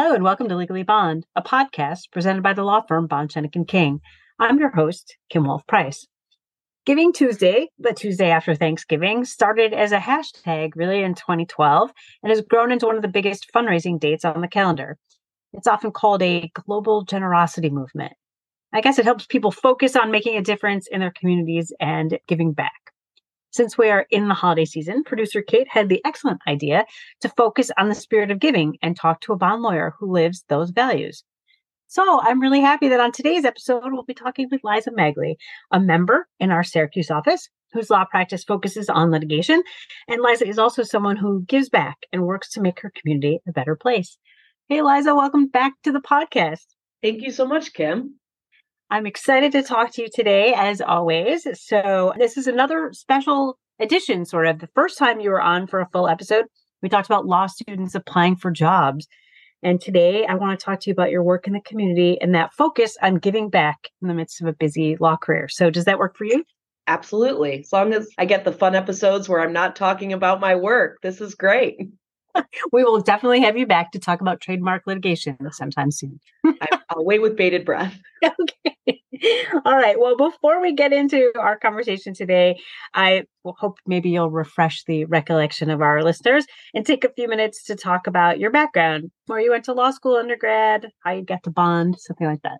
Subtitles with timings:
[0.00, 3.56] Hello and welcome to Legally Bond, a podcast presented by the law firm Bond Schoeneck
[3.56, 4.00] and King.
[4.38, 6.06] I'm your host, Kim Wolf Price.
[6.86, 11.90] Giving Tuesday, the Tuesday after Thanksgiving, started as a hashtag really in 2012
[12.22, 14.98] and has grown into one of the biggest fundraising dates on the calendar.
[15.52, 18.12] It's often called a global generosity movement.
[18.72, 22.52] I guess it helps people focus on making a difference in their communities and giving
[22.52, 22.92] back.
[23.50, 26.84] Since we are in the holiday season, producer Kate had the excellent idea
[27.20, 30.44] to focus on the spirit of giving and talk to a bond lawyer who lives
[30.48, 31.24] those values.
[31.86, 35.36] So I'm really happy that on today's episode, we'll be talking with Liza Magley,
[35.70, 39.62] a member in our Syracuse office whose law practice focuses on litigation.
[40.08, 43.52] And Liza is also someone who gives back and works to make her community a
[43.52, 44.18] better place.
[44.68, 46.66] Hey, Liza, welcome back to the podcast.
[47.02, 48.17] Thank you so much, Kim.
[48.90, 51.46] I'm excited to talk to you today, as always.
[51.60, 54.60] So, this is another special edition, sort of.
[54.60, 56.46] The first time you were on for a full episode,
[56.80, 59.06] we talked about law students applying for jobs.
[59.62, 62.34] And today, I want to talk to you about your work in the community and
[62.34, 65.48] that focus on giving back in the midst of a busy law career.
[65.48, 66.42] So, does that work for you?
[66.86, 67.60] Absolutely.
[67.60, 70.96] As long as I get the fun episodes where I'm not talking about my work,
[71.02, 71.78] this is great.
[72.72, 76.20] We will definitely have you back to talk about trademark litigation sometime soon.
[76.90, 77.98] I'll wait with bated breath.
[78.24, 79.02] okay.
[79.64, 79.98] All right.
[79.98, 82.60] Well, before we get into our conversation today,
[82.94, 87.64] I hope maybe you'll refresh the recollection of our listeners and take a few minutes
[87.64, 91.42] to talk about your background, where you went to law school, undergrad, how you got
[91.44, 92.58] to bond, something like that.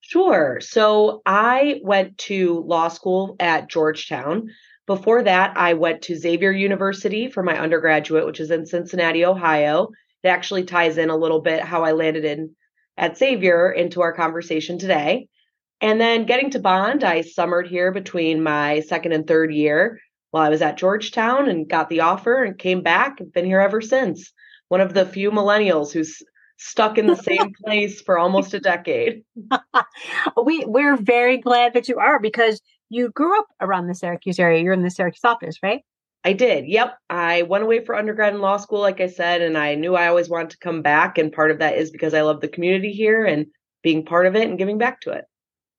[0.00, 0.58] Sure.
[0.60, 4.50] So I went to law school at Georgetown.
[4.86, 9.88] Before that, I went to Xavier University for my undergraduate, which is in Cincinnati, Ohio.
[10.22, 12.54] It actually ties in a little bit how I landed in
[12.96, 15.28] at Xavier into our conversation today.
[15.80, 20.42] And then getting to Bond, I summered here between my second and third year while
[20.42, 23.80] I was at Georgetown and got the offer and came back and been here ever
[23.80, 24.32] since.
[24.68, 26.22] One of the few millennials who's
[26.56, 29.24] stuck in the same place for almost a decade.
[30.44, 32.60] we we're very glad that you are because
[32.94, 34.62] you grew up around the Syracuse area.
[34.62, 35.82] You're in the Syracuse office, right?
[36.24, 36.66] I did.
[36.66, 36.96] Yep.
[37.10, 40.08] I went away for undergrad and law school, like I said, and I knew I
[40.08, 41.18] always wanted to come back.
[41.18, 43.46] And part of that is because I love the community here and
[43.82, 45.24] being part of it and giving back to it.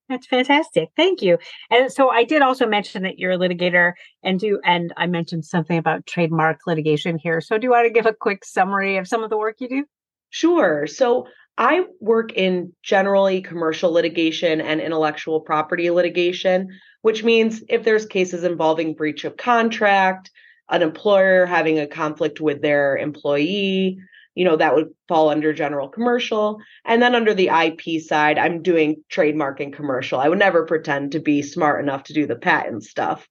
[0.08, 0.90] That's fantastic.
[0.96, 1.40] Thank you.
[1.72, 5.46] And so I did also mention that you're a litigator and do and I mentioned
[5.46, 7.42] something about trademark litigation here.
[7.42, 9.68] So do you want to give a quick summary of some of the work you
[9.68, 9.86] do?
[10.30, 10.86] Sure.
[10.86, 11.26] So
[11.58, 16.70] I work in generally commercial litigation and intellectual property litigation,
[17.02, 20.32] which means if there's cases involving breach of contract,
[20.70, 24.00] an employer having a conflict with their employee,
[24.34, 26.60] you know, that would fall under general commercial.
[26.84, 30.20] And then under the IP side, I'm doing trademark and commercial.
[30.20, 33.28] I would never pretend to be smart enough to do the patent stuff.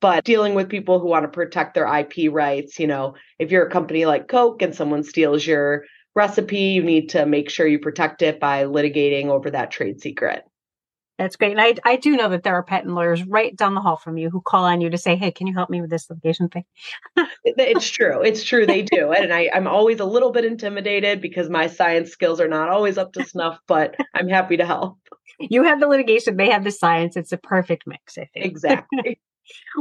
[0.00, 3.66] But dealing with people who want to protect their IP rights, you know, if you're
[3.66, 5.84] a company like Coke and someone steals your
[6.14, 10.44] recipe, you need to make sure you protect it by litigating over that trade secret.
[11.18, 11.52] That's great.
[11.52, 14.18] And I, I do know that there are patent lawyers right down the hall from
[14.18, 16.48] you who call on you to say, Hey, can you help me with this litigation
[16.48, 16.64] thing?
[17.44, 18.20] it's true.
[18.22, 18.66] It's true.
[18.66, 19.12] They do.
[19.12, 22.98] And I, I'm always a little bit intimidated because my science skills are not always
[22.98, 24.98] up to snuff, but I'm happy to help.
[25.38, 27.16] You have the litigation, they have the science.
[27.16, 28.46] It's a perfect mix, I think.
[28.46, 29.18] Exactly.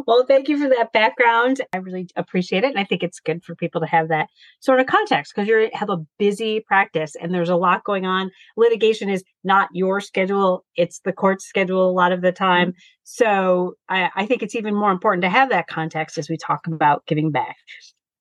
[0.06, 1.62] Well, thank you for that background.
[1.74, 2.72] I really appreciate it.
[2.72, 4.30] And I think it's good for people to have that
[4.60, 8.32] sort of context because you have a busy practice and there's a lot going on.
[8.58, 12.70] Litigation is not your schedule, it's the court's schedule a lot of the time.
[12.70, 12.78] Mm-hmm.
[13.04, 16.68] So I, I think it's even more important to have that context as we talk
[16.68, 17.58] about giving back.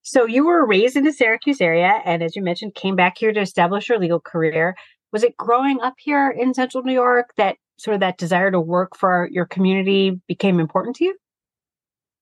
[0.03, 3.33] So you were raised in the Syracuse area and as you mentioned, came back here
[3.33, 4.75] to establish your legal career.
[5.13, 8.61] Was it growing up here in central New York that sort of that desire to
[8.61, 11.17] work for your community became important to you?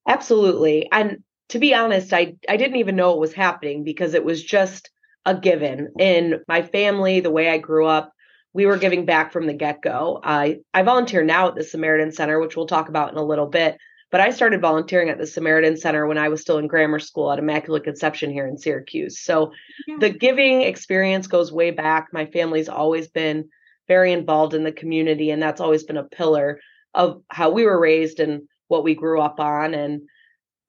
[0.06, 0.88] Absolutely.
[0.90, 4.42] And to be honest, I, I didn't even know it was happening because it was
[4.42, 4.90] just
[5.26, 8.12] a given in my family, the way I grew up.
[8.52, 10.20] We were giving back from the get go.
[10.22, 13.46] I, I volunteer now at the Samaritan Center, which we'll talk about in a little
[13.46, 13.76] bit.
[14.10, 17.30] But I started volunteering at the Samaritan Center when I was still in grammar school
[17.30, 19.20] at Immaculate Conception here in Syracuse.
[19.20, 19.52] So
[19.86, 19.96] yeah.
[20.00, 22.08] the giving experience goes way back.
[22.12, 23.48] My family's always been
[23.86, 26.60] very involved in the community, and that's always been a pillar
[26.92, 30.02] of how we were raised and what we grew up on and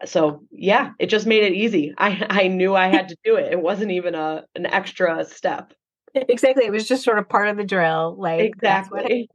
[0.02, 1.94] uh, so yeah it just made it easy.
[1.98, 3.52] I i knew i had to do it.
[3.52, 5.74] It wasn't even a an extra step.
[6.16, 9.30] Exactly it was just sort of part of the drill like exactly.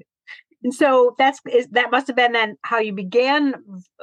[0.64, 3.54] And so that's is that must have been then how you began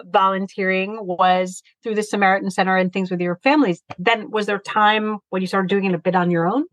[0.05, 3.83] volunteering was through the samaritan center and things with your families.
[3.99, 6.63] Then was there time when you started doing it a bit on your own?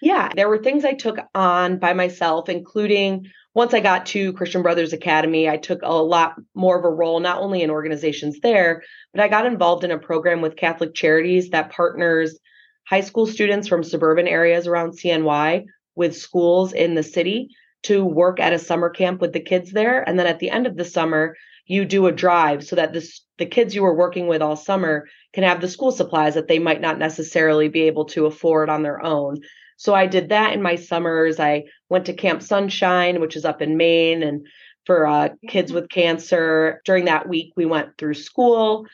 [0.00, 3.26] Yeah there were things i took on by myself including
[3.56, 7.20] once I got to Christian Brothers Academy, I took a lot more of a role,
[7.20, 8.82] not only in organizations there,
[9.14, 12.38] but I got involved in a program with Catholic Charities that partners
[12.86, 15.64] high school students from suburban areas around CNY
[15.94, 17.48] with schools in the city
[17.84, 20.06] to work at a summer camp with the kids there.
[20.06, 23.22] And then at the end of the summer, you do a drive so that this,
[23.38, 26.58] the kids you were working with all summer can have the school supplies that they
[26.58, 29.40] might not necessarily be able to afford on their own.
[29.78, 31.40] So I did that in my summers.
[31.40, 34.46] I went to Camp Sunshine, which is up in Maine, and
[34.84, 36.80] for uh, kids with cancer.
[36.84, 38.86] During that week, we went through school.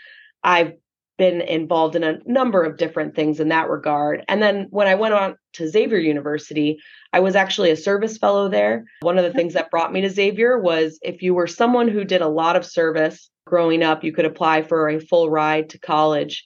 [0.43, 0.73] I've
[1.19, 4.25] been involved in a number of different things in that regard.
[4.29, 6.79] And then when I went on to Xavier University,
[7.13, 8.85] I was actually a service fellow there.
[9.03, 12.05] One of the things that brought me to Xavier was if you were someone who
[12.05, 15.79] did a lot of service growing up, you could apply for a full ride to
[15.79, 16.45] college.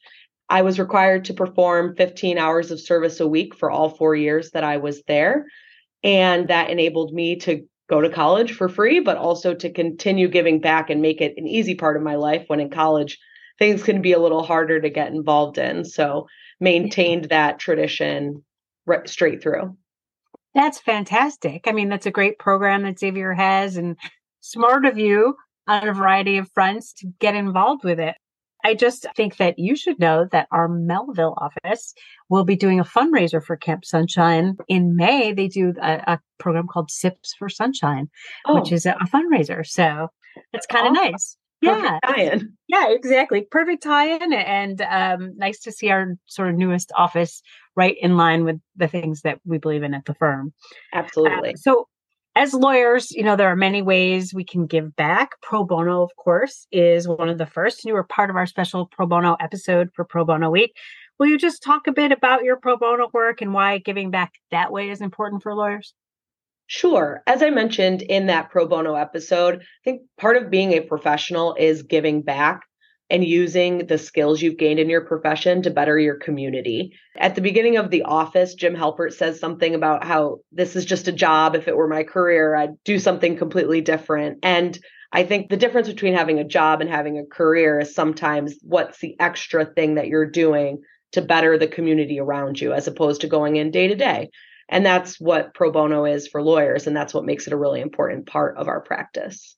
[0.48, 4.50] I was required to perform 15 hours of service a week for all four years
[4.50, 5.46] that I was there.
[6.02, 10.60] And that enabled me to go to college for free, but also to continue giving
[10.60, 13.18] back and make it an easy part of my life when in college
[13.58, 15.84] things can be a little harder to get involved in.
[15.84, 16.26] So
[16.60, 18.44] maintained that tradition
[18.86, 19.76] right, straight through.
[20.54, 21.64] That's fantastic.
[21.66, 23.96] I mean, that's a great program that Xavier has and
[24.40, 25.36] smart of you
[25.68, 28.14] on a variety of fronts to get involved with it.
[28.66, 31.94] I just think that you should know that our Melville office
[32.28, 35.32] will be doing a fundraiser for Camp Sunshine in May.
[35.32, 38.08] They do a, a program called Sips for Sunshine,
[38.44, 38.56] oh.
[38.56, 39.64] which is a, a fundraiser.
[39.64, 40.08] So
[40.52, 41.36] it's kind of nice.
[41.62, 42.00] Yeah.
[42.04, 42.54] tie-in.
[42.66, 43.46] Yeah, exactly.
[43.48, 47.42] Perfect tie-in and um, nice to see our sort of newest office
[47.76, 50.52] right in line with the things that we believe in at the firm.
[50.92, 51.50] Absolutely.
[51.50, 51.88] Uh, so
[52.36, 55.30] as lawyers, you know, there are many ways we can give back.
[55.42, 57.82] Pro bono, of course, is one of the first.
[57.82, 60.72] And You were part of our special pro bono episode for Pro Bono Week.
[61.18, 64.34] Will you just talk a bit about your pro bono work and why giving back
[64.50, 65.94] that way is important for lawyers?
[66.66, 67.22] Sure.
[67.26, 71.54] As I mentioned in that pro bono episode, I think part of being a professional
[71.58, 72.60] is giving back
[73.08, 76.92] and using the skills you've gained in your profession to better your community.
[77.16, 81.06] At the beginning of The Office, Jim Halpert says something about how this is just
[81.06, 81.54] a job.
[81.54, 84.40] If it were my career, I'd do something completely different.
[84.42, 84.78] And
[85.12, 88.98] I think the difference between having a job and having a career is sometimes what's
[88.98, 90.82] the extra thing that you're doing
[91.12, 94.30] to better the community around you as opposed to going in day to day.
[94.68, 96.88] And that's what pro bono is for lawyers.
[96.88, 99.56] And that's what makes it a really important part of our practice.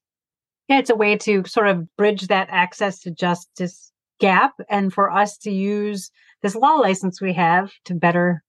[0.68, 5.10] Yeah, it's a way to sort of bridge that access to justice gap and for
[5.10, 6.10] us to use
[6.42, 8.42] this law license we have to better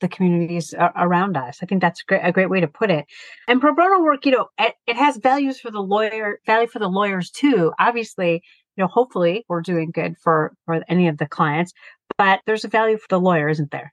[0.00, 1.58] the communities around us.
[1.60, 3.04] I think that's a great, way to put it.
[3.48, 6.78] And pro bono work, you know, it, it has values for the lawyer, value for
[6.78, 7.72] the lawyers too.
[7.80, 8.42] Obviously,
[8.76, 11.72] you know, hopefully we're doing good for for any of the clients,
[12.16, 13.92] but there's a value for the lawyer, isn't there?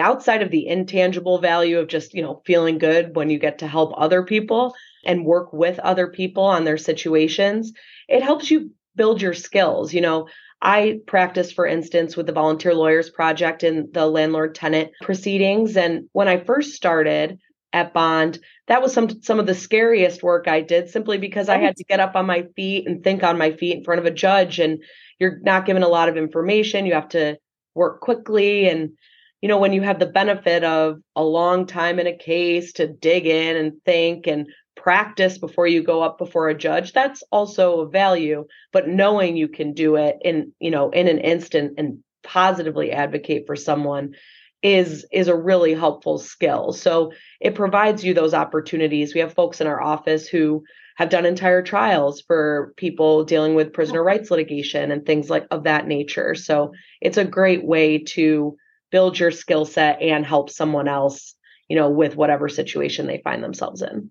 [0.00, 3.66] Outside of the intangible value of just, you know, feeling good when you get to
[3.66, 4.74] help other people
[5.04, 7.72] and work with other people on their situations,
[8.08, 9.94] it helps you build your skills.
[9.94, 10.28] You know,
[10.60, 15.76] I practice, for instance, with the Volunteer Lawyers Project in the landlord tenant proceedings.
[15.76, 17.38] And when I first started
[17.72, 21.58] at Bond, that was some some of the scariest work I did simply because I
[21.58, 24.06] had to get up on my feet and think on my feet in front of
[24.06, 24.58] a judge.
[24.58, 24.82] And
[25.18, 26.86] you're not given a lot of information.
[26.86, 27.38] You have to
[27.74, 28.90] work quickly and
[29.40, 32.86] you know, when you have the benefit of a long time in a case to
[32.86, 37.80] dig in and think and practice before you go up before a judge, that's also
[37.80, 38.46] a value.
[38.72, 43.44] But knowing you can do it in, you know, in an instant and positively advocate
[43.46, 44.14] for someone
[44.60, 46.72] is is a really helpful skill.
[46.72, 49.14] So it provides you those opportunities.
[49.14, 50.64] We have folks in our office who
[50.96, 55.62] have done entire trials for people dealing with prisoner rights litigation and things like of
[55.62, 56.34] that nature.
[56.34, 58.56] So it's a great way to
[58.90, 61.34] build your skill set and help someone else,
[61.68, 64.10] you know, with whatever situation they find themselves in.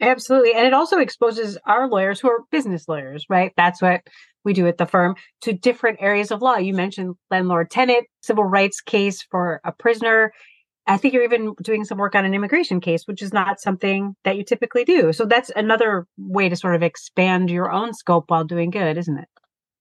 [0.00, 0.52] Absolutely.
[0.52, 3.52] And it also exposes our lawyers who are business lawyers, right?
[3.56, 4.02] That's what
[4.44, 6.56] we do at the firm to different areas of law.
[6.56, 10.32] You mentioned landlord tenant, civil rights case for a prisoner.
[10.86, 14.14] I think you're even doing some work on an immigration case, which is not something
[14.24, 15.12] that you typically do.
[15.12, 19.18] So that's another way to sort of expand your own scope while doing good, isn't
[19.18, 19.28] it?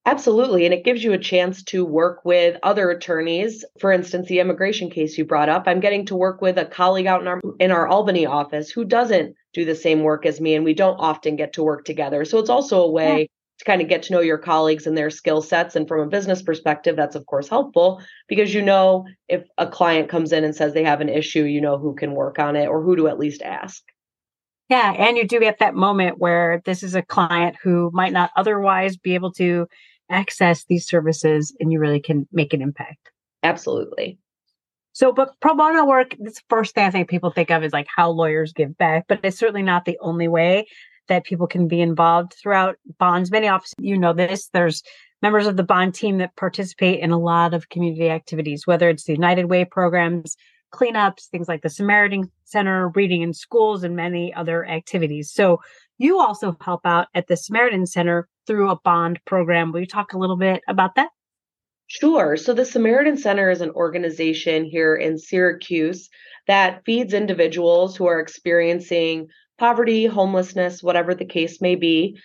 [0.07, 0.65] Absolutely.
[0.65, 3.65] And it gives you a chance to work with other attorneys.
[3.79, 7.07] For instance, the immigration case you brought up, I'm getting to work with a colleague
[7.07, 10.53] out in our in our Albany office who doesn't do the same work as me
[10.53, 12.23] and we don't often get to work together.
[12.23, 13.25] So it's also a way yeah.
[13.57, 16.07] to kind of get to know your colleagues and their skill sets and from a
[16.07, 20.55] business perspective that's of course helpful because you know if a client comes in and
[20.55, 23.07] says they have an issue, you know who can work on it or who to
[23.07, 23.81] at least ask.
[24.69, 28.31] Yeah, and you do get that moment where this is a client who might not
[28.35, 29.67] otherwise be able to
[30.09, 33.11] access these services and you really can make an impact.
[33.43, 34.17] Absolutely.
[34.93, 37.87] So, but pro bono work, this first thing I think people think of is like
[37.93, 40.67] how lawyers give back, but it's certainly not the only way
[41.07, 43.29] that people can be involved throughout bonds.
[43.29, 44.81] Many offices, you know this, there's
[45.21, 49.03] members of the bond team that participate in a lot of community activities, whether it's
[49.03, 50.37] the United Way programs,
[50.73, 55.31] cleanups, things like the Samaritan Center, reading in schools, and many other activities.
[55.31, 55.59] So
[55.97, 59.71] you also help out at the Samaritan Center through a bond program.
[59.71, 61.09] Will you talk a little bit about that?
[61.87, 62.35] Sure.
[62.35, 66.09] So the Samaritan Center is an organization here in Syracuse
[66.47, 72.17] that feeds individuals who are experiencing poverty, homelessness, whatever the case may be.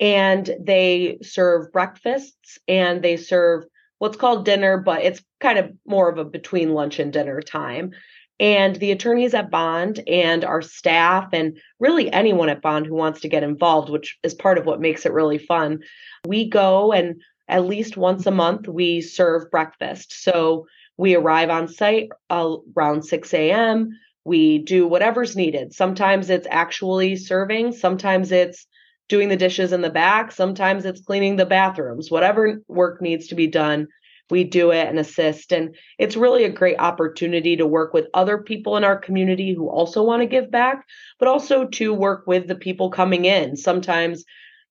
[0.00, 3.64] And they serve breakfasts and they serve
[3.98, 7.90] what's called dinner, but it's kind of more of a between lunch and dinner time.
[8.40, 13.20] And the attorneys at Bond and our staff, and really anyone at Bond who wants
[13.20, 15.80] to get involved, which is part of what makes it really fun,
[16.26, 20.22] we go and at least once a month we serve breakfast.
[20.22, 20.66] So
[20.96, 23.90] we arrive on site around 6 a.m.
[24.24, 25.72] We do whatever's needed.
[25.72, 28.66] Sometimes it's actually serving, sometimes it's
[29.08, 33.34] doing the dishes in the back, sometimes it's cleaning the bathrooms, whatever work needs to
[33.34, 33.88] be done.
[34.30, 35.52] We do it and assist.
[35.52, 39.68] And it's really a great opportunity to work with other people in our community who
[39.68, 40.84] also want to give back,
[41.18, 43.56] but also to work with the people coming in.
[43.56, 44.24] Sometimes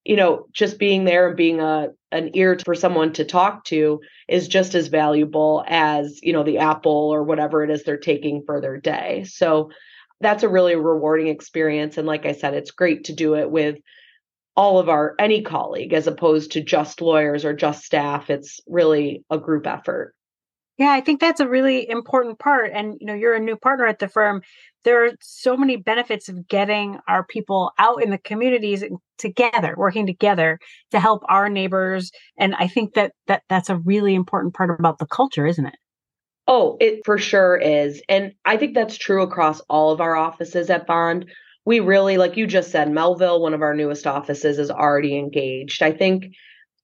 [0.07, 3.99] you know, just being there and being a an ear for someone to talk to
[4.29, 8.41] is just as valuable as, you know, the apple or whatever it is they're taking
[8.45, 9.25] for their day.
[9.27, 9.69] So
[10.21, 11.97] that's a really rewarding experience.
[11.97, 13.79] And like I said, it's great to do it with
[14.57, 18.29] all of our any colleague as opposed to just lawyers or just staff.
[18.29, 20.15] It's really a group effort.
[20.77, 22.71] Yeah, I think that's a really important part.
[22.73, 24.41] And, you know, you're a new partner at the firm.
[24.83, 28.83] There are so many benefits of getting our people out in the communities
[29.17, 30.59] together, working together
[30.91, 32.11] to help our neighbors.
[32.37, 35.75] And I think that, that that's a really important part about the culture, isn't it?
[36.47, 38.01] Oh, it for sure is.
[38.07, 41.25] And I think that's true across all of our offices at Bond.
[41.67, 45.83] We really, like you just said, Melville, one of our newest offices, is already engaged.
[45.83, 46.27] I think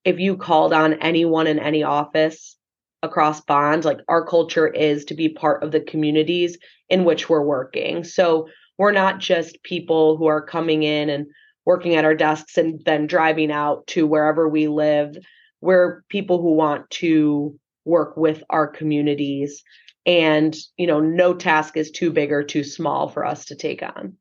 [0.03, 2.57] if you called on anyone in any office,
[3.01, 6.57] across bonds like our culture is to be part of the communities
[6.89, 8.03] in which we're working.
[8.03, 11.27] So we're not just people who are coming in and
[11.63, 15.15] working at our desks and then driving out to wherever we live.
[15.61, 19.63] We're people who want to work with our communities
[20.05, 23.81] and you know no task is too big or too small for us to take
[23.81, 24.17] on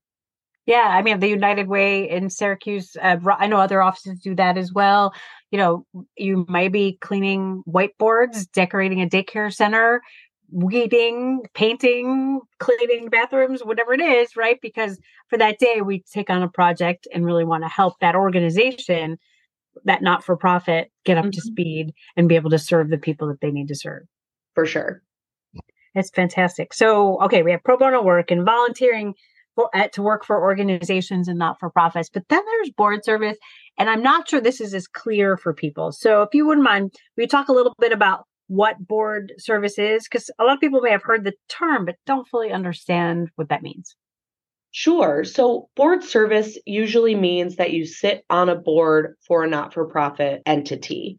[0.66, 2.96] yeah, I mean the United Way in Syracuse.
[3.00, 5.12] Uh, I know other offices do that as well.
[5.50, 10.02] You know, you might be cleaning whiteboards, decorating a daycare center,
[10.50, 14.58] weeding, painting, cleaning bathrooms, whatever it is, right?
[14.62, 18.14] Because for that day, we take on a project and really want to help that
[18.14, 19.18] organization,
[19.84, 21.30] that not for profit, get up mm-hmm.
[21.30, 24.02] to speed and be able to serve the people that they need to serve.
[24.54, 25.02] For sure.
[25.94, 26.72] It's fantastic.
[26.72, 29.14] So, okay, we have pro bono work and volunteering
[29.92, 32.10] to work for organizations and not for profits.
[32.12, 33.36] But then there's board service,
[33.78, 35.92] and I'm not sure this is as clear for people.
[35.92, 40.04] So if you wouldn't mind, we talk a little bit about what board service is
[40.04, 43.48] because a lot of people may have heard the term but don't fully understand what
[43.48, 43.96] that means.
[44.72, 45.22] Sure.
[45.24, 49.84] So, board service usually means that you sit on a board for a not for
[49.84, 51.18] profit entity.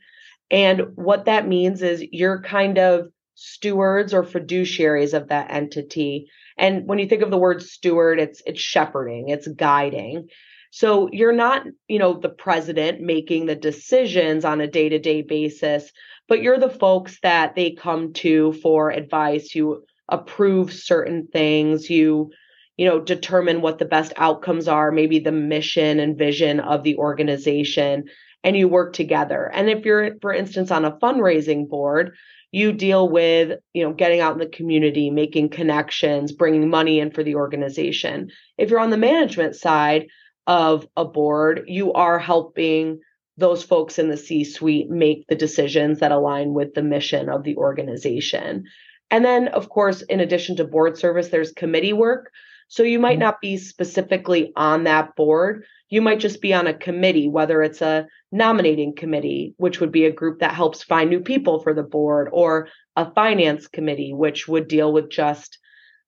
[0.49, 6.87] And what that means is you're kind of stewards or fiduciaries of that entity and
[6.87, 10.27] when you think of the word steward, it's it's shepherding, it's guiding.
[10.71, 15.91] So you're not, you know, the president making the decisions on a day-to-day basis,
[16.27, 19.53] but you're the folks that they come to for advice.
[19.53, 22.31] You approve certain things, you
[22.77, 26.97] you know, determine what the best outcomes are, maybe the mission and vision of the
[26.97, 28.05] organization,
[28.43, 29.51] and you work together.
[29.53, 32.15] And if you're, for instance, on a fundraising board,
[32.53, 37.11] you deal with you know getting out in the community making connections bringing money in
[37.11, 38.29] for the organization.
[38.57, 40.07] If you're on the management side
[40.47, 42.99] of a board you are helping
[43.37, 47.43] those folks in the c suite make the decisions that align with the mission of
[47.43, 48.63] the organization.
[49.09, 52.31] And then of course in addition to board service there's committee work.
[52.67, 53.21] So you might mm-hmm.
[53.21, 55.65] not be specifically on that board.
[55.89, 60.05] You might just be on a committee, whether it's a nominating committee, which would be
[60.05, 64.47] a group that helps find new people for the board, or a finance committee, which
[64.47, 65.59] would deal with just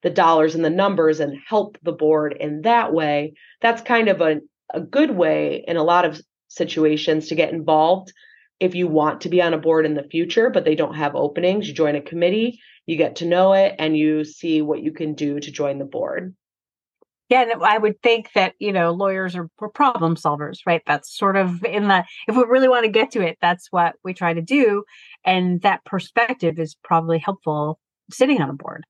[0.01, 3.35] the dollars and the numbers and help the board in that way.
[3.61, 4.41] That's kind of a,
[4.73, 8.11] a good way in a lot of situations to get involved
[8.59, 11.15] if you want to be on a board in the future, but they don't have
[11.15, 11.67] openings.
[11.67, 15.13] You join a committee, you get to know it, and you see what you can
[15.13, 16.35] do to join the board.
[17.29, 20.81] Yeah, and I would think that you know lawyers are problem solvers, right?
[20.85, 23.95] That's sort of in the if we really want to get to it, that's what
[24.03, 24.83] we try to do,
[25.23, 27.79] and that perspective is probably helpful
[28.11, 28.85] sitting on a board.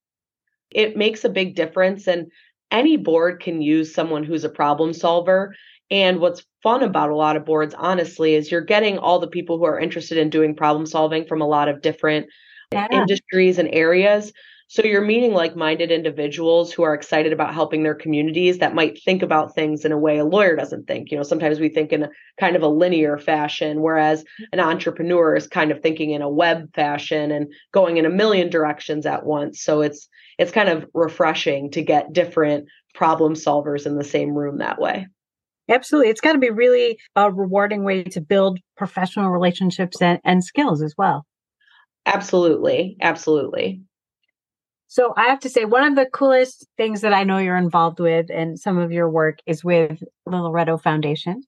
[0.72, 2.28] It makes a big difference, and
[2.72, 5.56] any board can use someone who's a problem solver.
[5.92, 9.58] And what's fun about a lot of boards, honestly, is you're getting all the people
[9.58, 12.26] who are interested in doing problem solving from a lot of different
[12.72, 12.88] yeah.
[12.92, 14.34] industries and areas.
[14.68, 19.02] So you're meeting like minded individuals who are excited about helping their communities that might
[19.04, 21.12] think about things in a way a lawyer doesn't think.
[21.12, 25.36] You know, sometimes we think in a kind of a linear fashion, whereas an entrepreneur
[25.36, 29.26] is kind of thinking in a web fashion and going in a million directions at
[29.26, 29.62] once.
[29.62, 34.58] So it's it's kind of refreshing to get different problem solvers in the same room
[34.58, 35.08] that way.
[35.70, 36.10] Absolutely.
[36.10, 40.82] It's got to be really a rewarding way to build professional relationships and, and skills
[40.82, 41.26] as well.
[42.06, 42.98] Absolutely.
[43.02, 43.82] Absolutely.
[44.96, 48.00] So I have to say, one of the coolest things that I know you're involved
[48.00, 51.44] with and some of your work is with the Loretto Foundation.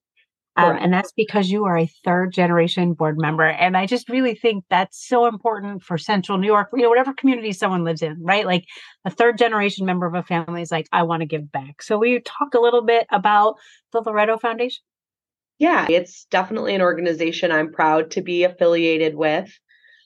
[0.58, 3.46] Um, and that's because you are a third generation board member.
[3.46, 7.14] And I just really think that's so important for Central New York, you know, whatever
[7.14, 8.46] community someone lives in, right?
[8.46, 8.66] Like
[9.06, 11.82] a third generation member of a family is like, I want to give back.
[11.82, 13.56] So will you talk a little bit about
[13.94, 14.82] the Loretto Foundation?
[15.58, 19.58] Yeah, it's definitely an organization I'm proud to be affiliated with.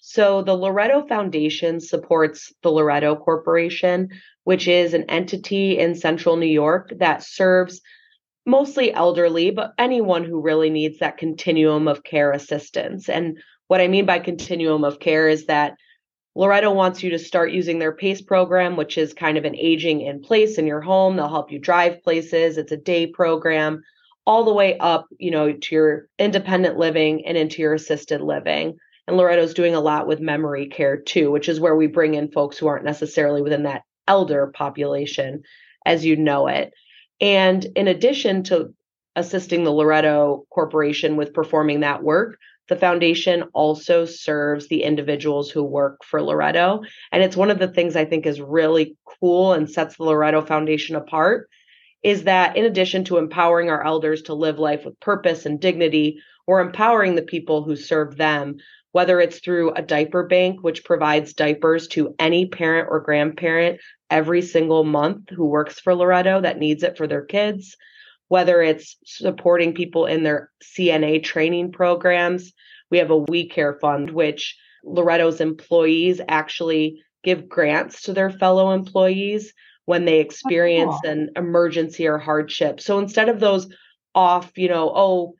[0.03, 4.09] So the Loretto Foundation supports the Loretto Corporation,
[4.43, 7.81] which is an entity in central New York that serves
[8.45, 13.09] mostly elderly, but anyone who really needs that continuum of care assistance.
[13.09, 15.75] And what I mean by continuum of care is that
[16.33, 20.01] Loretto wants you to start using their PACE program, which is kind of an aging
[20.01, 21.15] in place in your home.
[21.15, 22.57] They'll help you drive places.
[22.57, 23.83] It's a day program
[24.25, 28.77] all the way up, you know, to your independent living and into your assisted living.
[29.07, 32.31] And Loretto's doing a lot with memory care too, which is where we bring in
[32.31, 35.43] folks who aren't necessarily within that elder population
[35.85, 36.73] as you know it.
[37.19, 38.73] And in addition to
[39.15, 42.37] assisting the Loretto Corporation with performing that work,
[42.69, 46.81] the foundation also serves the individuals who work for Loretto.
[47.11, 50.41] And it's one of the things I think is really cool and sets the Loretto
[50.41, 51.49] Foundation apart
[52.03, 56.19] is that in addition to empowering our elders to live life with purpose and dignity,
[56.47, 58.55] we're empowering the people who serve them
[58.91, 64.41] whether it's through a diaper bank, which provides diapers to any parent or grandparent every
[64.41, 67.77] single month who works for Loretto that needs it for their kids,
[68.27, 72.51] whether it's supporting people in their CNA training programs.
[72.89, 78.71] We have a We Care Fund, which Loretto's employees actually give grants to their fellow
[78.71, 79.53] employees
[79.85, 81.11] when they experience oh, cool.
[81.11, 82.81] an emergency or hardship.
[82.81, 83.67] So instead of those
[84.13, 85.35] off, you know, oh,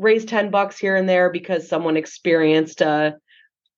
[0.00, 3.16] raise 10 bucks here and there because someone experienced a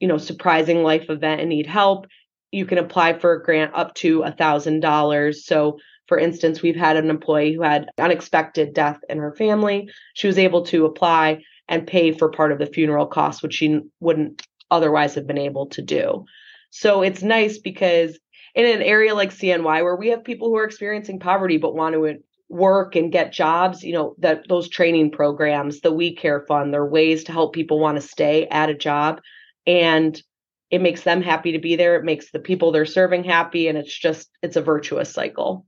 [0.01, 2.07] you know surprising life event and need help
[2.53, 5.45] you can apply for a grant up to a thousand dollars.
[5.47, 9.89] So for instance we've had an employee who had unexpected death in her family.
[10.15, 13.81] She was able to apply and pay for part of the funeral costs which she
[14.01, 16.27] wouldn't otherwise have been able to do.
[16.71, 18.19] So it's nice because
[18.55, 21.95] in an area like cny where we have people who are experiencing poverty but want
[21.95, 22.19] to
[22.53, 26.85] work and get jobs you know that those training programs the we care fund they're
[26.85, 29.23] ways to help people want to stay at a job
[29.67, 30.23] and
[30.71, 33.79] it makes them happy to be there it makes the people they're serving happy and
[33.79, 35.65] it's just it's a virtuous cycle.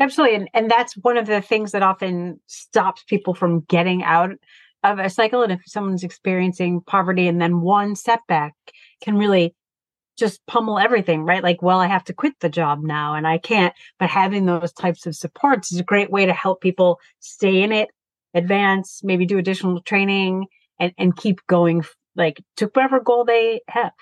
[0.00, 4.30] Absolutely and, and that's one of the things that often stops people from getting out
[4.84, 8.54] of a cycle and if someone's experiencing poverty and then one setback
[9.02, 9.54] can really
[10.16, 11.42] just pummel everything, right?
[11.42, 13.74] Like, well, I have to quit the job now and I can't.
[13.98, 17.72] But having those types of supports is a great way to help people stay in
[17.72, 17.90] it,
[18.34, 20.46] advance, maybe do additional training
[20.80, 21.84] and, and keep going
[22.16, 23.92] like to whatever goal they have.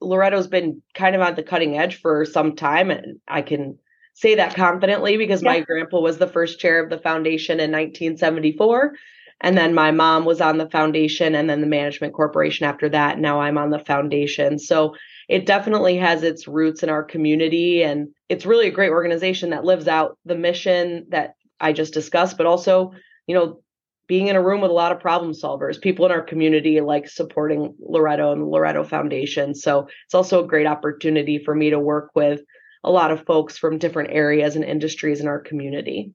[0.00, 2.90] Loretto's been kind of on the cutting edge for some time.
[2.90, 3.78] And I can
[4.14, 5.52] say that confidently because yeah.
[5.52, 8.94] my grandpa was the first chair of the foundation in 1974.
[9.42, 13.18] And then my mom was on the foundation and then the management corporation after that.
[13.18, 14.58] Now I'm on the foundation.
[14.58, 14.94] So
[15.30, 19.64] it definitely has its roots in our community and it's really a great organization that
[19.64, 22.90] lives out the mission that I just discussed, but also,
[23.28, 23.60] you know,
[24.08, 27.08] being in a room with a lot of problem solvers, people in our community like
[27.08, 29.54] supporting Loretto and the Loretto Foundation.
[29.54, 32.40] So it's also a great opportunity for me to work with
[32.82, 36.12] a lot of folks from different areas and industries in our community.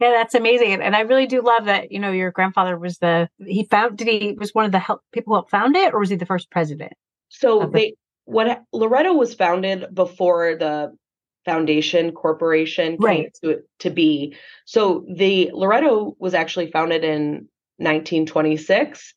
[0.00, 0.72] Yeah, that's amazing.
[0.72, 3.98] And, and I really do love that, you know, your grandfather was the, he found,
[3.98, 6.26] did he, was one of the help, people who found it or was he the
[6.26, 6.94] first president?
[7.28, 7.94] So they,
[8.24, 10.96] what Loretto was founded before the
[11.44, 13.22] Foundation Corporation right.
[13.22, 14.36] came to, to be.
[14.64, 19.14] So the Loretto was actually founded in 1926.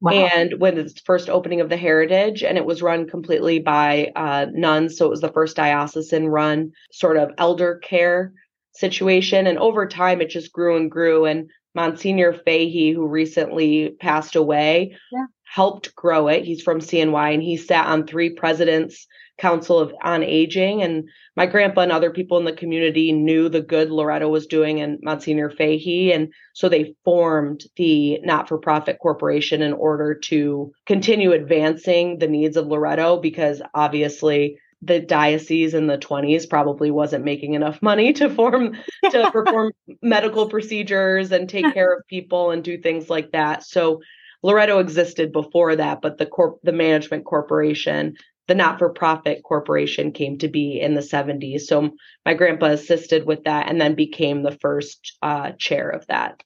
[0.00, 0.12] Wow.
[0.12, 4.46] And when the first opening of the Heritage, and it was run completely by uh,
[4.52, 4.98] nuns.
[4.98, 8.32] So it was the first diocesan run sort of elder care
[8.72, 9.46] situation.
[9.46, 11.24] And over time, it just grew and grew.
[11.24, 16.44] And Monsignor Fahey, who recently passed away, yeah helped grow it.
[16.44, 19.06] He's from CNY and he sat on three presidents'
[19.38, 20.82] Council of on Aging.
[20.82, 24.80] And my grandpa and other people in the community knew the good Loretto was doing
[24.80, 26.12] and Monsignor Fahey.
[26.12, 32.28] And so they formed the not for profit corporation in order to continue advancing the
[32.28, 38.12] needs of Loretto because obviously the diocese in the 20s probably wasn't making enough money
[38.14, 38.76] to form
[39.10, 43.62] to perform medical procedures and take care of people and do things like that.
[43.62, 44.00] So
[44.44, 48.14] Loretto existed before that, but the corp the management corporation,
[48.46, 51.62] the not-for-profit corporation came to be in the 70s.
[51.62, 51.90] So
[52.26, 56.42] my grandpa assisted with that and then became the first uh, chair of that.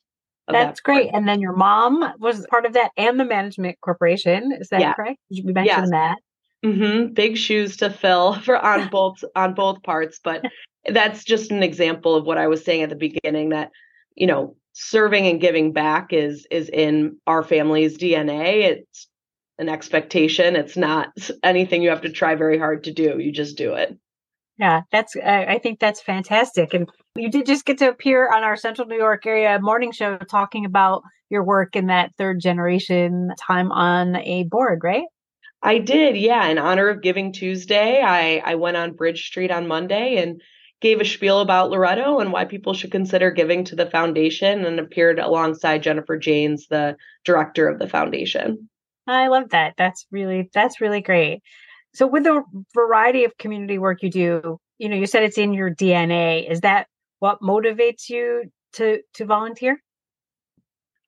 [0.46, 1.10] Of That's that great.
[1.12, 4.52] And then your mom was part of that and the management corporation.
[4.52, 4.94] Is that yeah.
[4.94, 5.18] correct?
[5.28, 5.90] You mentioned yes.
[5.90, 6.18] that.
[6.64, 7.14] Mm-hmm.
[7.14, 10.44] Big shoes to fill for on both on both parts, but
[10.86, 13.48] that's just an example of what I was saying at the beginning.
[13.48, 13.72] That
[14.14, 18.62] you know, serving and giving back is is in our family's DNA.
[18.62, 19.08] It's
[19.58, 20.54] an expectation.
[20.54, 21.08] It's not
[21.42, 23.18] anything you have to try very hard to do.
[23.18, 23.98] You just do it.
[24.56, 25.16] Yeah, that's.
[25.16, 26.74] I think that's fantastic.
[26.74, 30.16] And you did just get to appear on our Central New York area morning show
[30.18, 35.06] talking about your work in that third generation time on a board, right?
[35.60, 36.46] I did, yeah.
[36.46, 40.40] In honor of Giving Tuesday, I I went on Bridge Street on Monday and
[40.80, 44.78] gave a spiel about Loretto and why people should consider giving to the foundation and
[44.78, 48.68] appeared alongside Jennifer Janes, the director of the foundation.
[49.06, 49.74] I love that.
[49.76, 51.42] That's really that's really great.
[51.94, 52.42] So with the
[52.74, 56.50] variety of community work you do, you know, you said it's in your DNA.
[56.50, 56.86] Is that
[57.18, 59.82] what motivates you to to volunteer?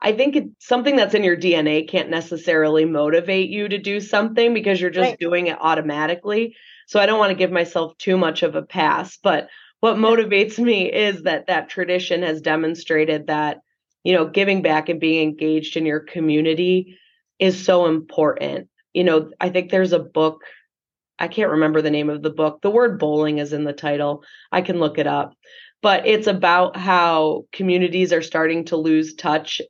[0.03, 4.81] I think something that's in your DNA can't necessarily motivate you to do something because
[4.81, 5.19] you're just right.
[5.19, 6.57] doing it automatically.
[6.91, 9.49] So I don't want to give myself too much of a pass, but
[9.79, 13.59] what motivates me is that that tradition has demonstrated that,
[14.03, 16.99] you know, giving back and being engaged in your community
[17.39, 18.69] is so important.
[18.93, 20.43] You know, I think there's a book
[21.21, 22.61] I can't remember the name of the book.
[22.61, 24.25] The word bowling is in the title.
[24.51, 25.35] I can look it up.
[25.83, 29.61] But it's about how communities are starting to lose touch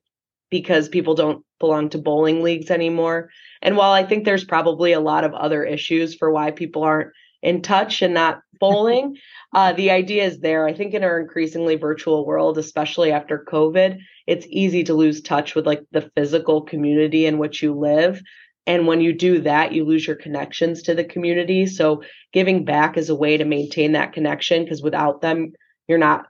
[0.49, 3.31] because people don't belong to bowling leagues anymore.
[3.63, 7.13] And while I think there's probably a lot of other issues for why people aren't
[7.43, 9.17] in touch and not bowling,
[9.55, 10.67] uh, the idea is there.
[10.67, 15.55] I think in our increasingly virtual world, especially after COVID, it's easy to lose touch
[15.55, 18.21] with like the physical community in which you live.
[18.67, 21.67] And when you do that, you lose your connections to the community.
[21.67, 25.53] So giving back is a way to maintain that connection because without them,
[25.89, 26.27] you're not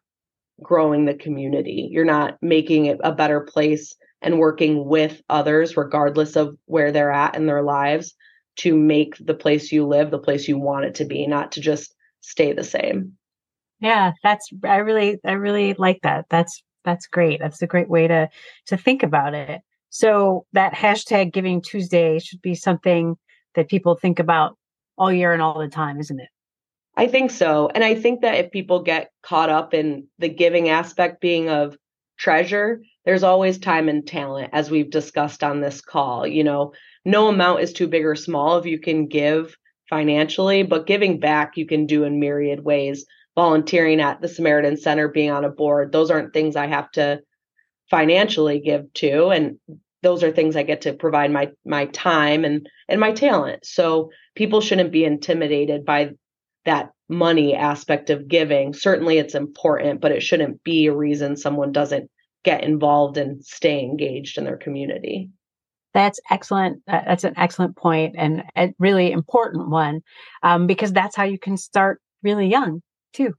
[0.63, 1.89] growing the community.
[1.91, 7.13] You're not making it a better place and working with others, regardless of where they're
[7.13, 8.15] at in their lives,
[8.57, 11.61] to make the place you live the place you want it to be, not to
[11.61, 13.17] just stay the same.
[13.81, 16.27] Yeah, that's I really I really like that.
[16.29, 17.41] That's that's great.
[17.41, 18.29] That's a great way to
[18.67, 19.63] to think about it.
[19.89, 23.17] So that hashtag Giving Tuesday should be something
[23.55, 24.57] that people think about
[24.97, 26.29] all year and all the time, isn't it?
[26.97, 27.71] I think so.
[27.75, 31.77] And I think that if people get caught up in the giving aspect being of
[32.21, 36.27] treasure, there's always time and talent, as we've discussed on this call.
[36.27, 39.57] You know, no amount is too big or small if you can give
[39.89, 43.07] financially, but giving back you can do in myriad ways.
[43.37, 47.21] Volunteering at the Samaritan Center, being on a board, those aren't things I have to
[47.89, 49.29] financially give to.
[49.29, 49.59] And
[50.03, 53.65] those are things I get to provide my my time and and my talent.
[53.65, 56.11] So people shouldn't be intimidated by
[56.65, 58.73] that money aspect of giving.
[58.73, 62.11] Certainly it's important, but it shouldn't be a reason someone doesn't
[62.45, 65.29] get involved and stay engaged in their community.
[65.93, 66.83] That's excellent.
[66.87, 70.03] That's an excellent point and a really important one
[70.43, 72.81] um, because that's how you can start really young
[73.13, 73.35] too.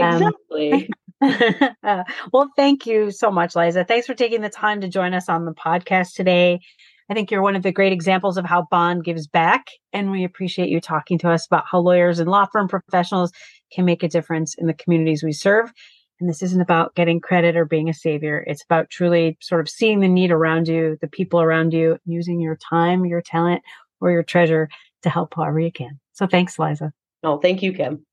[0.00, 0.90] Um, exactly.
[1.20, 3.84] Um, well, thank you so much, Liza.
[3.84, 6.60] Thanks for taking the time to join us on the podcast today.
[7.10, 10.22] I think you're one of the great examples of how Bond gives back, and we
[10.22, 13.32] appreciate you talking to us about how lawyers and law firm professionals
[13.72, 15.72] can make a difference in the communities we serve.
[16.20, 18.44] And this isn't about getting credit or being a savior.
[18.46, 22.38] It's about truly sort of seeing the need around you, the people around you, using
[22.38, 23.62] your time, your talent,
[24.00, 24.68] or your treasure
[25.02, 25.98] to help however you can.
[26.12, 26.92] So thanks, Liza.
[27.24, 28.06] Oh, thank you, Kim.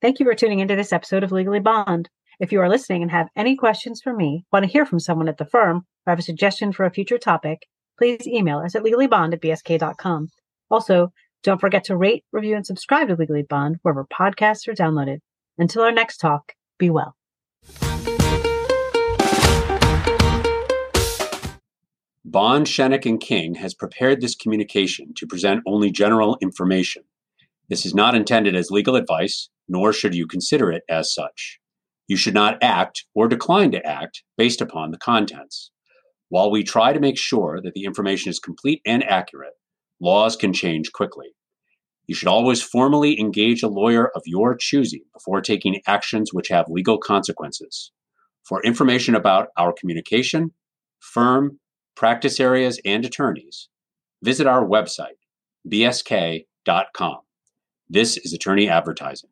[0.00, 2.08] Thank you for tuning into this episode of Legally Bond.
[2.40, 5.28] If you are listening and have any questions for me, want to hear from someone
[5.28, 7.66] at the firm, or have a suggestion for a future topic,
[7.98, 10.28] please email us at legallybond at bsk.com.
[10.70, 15.18] Also, don't forget to rate, review, and subscribe to Legally Bond wherever podcasts are downloaded.
[15.58, 17.14] Until our next talk, be well.
[22.24, 27.02] Bond, Schoeneck, and King has prepared this communication to present only general information.
[27.68, 31.59] This is not intended as legal advice, nor should you consider it as such.
[32.10, 35.70] You should not act or decline to act based upon the contents.
[36.28, 39.52] While we try to make sure that the information is complete and accurate,
[40.00, 41.28] laws can change quickly.
[42.08, 46.64] You should always formally engage a lawyer of your choosing before taking actions which have
[46.68, 47.92] legal consequences.
[48.42, 50.50] For information about our communication,
[50.98, 51.60] firm,
[51.94, 53.68] practice areas, and attorneys,
[54.20, 55.20] visit our website,
[55.72, 57.18] bsk.com.
[57.88, 59.30] This is attorney advertising.